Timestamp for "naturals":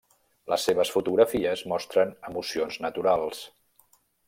2.87-3.47